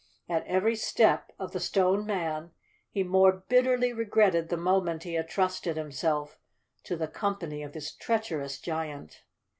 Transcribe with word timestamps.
At 0.27 0.47
every 0.47 0.75
step 0.75 1.31
of 1.37 1.51
the 1.51 1.59
Stone 1.59 2.07
Man, 2.07 2.53
he 2.89 3.03
more 3.03 3.43
bit¬ 3.47 3.65
terly 3.67 3.95
regretted 3.95 4.49
the 4.49 4.57
moment 4.57 5.03
he 5.03 5.13
had 5.13 5.29
trusted 5.29 5.77
himself 5.77 6.39
to 6.85 6.97
the 6.97 7.07
company 7.07 7.61
of 7.61 7.73
this 7.73 7.93
treacherous 7.95 8.59
giant. 8.59 9.21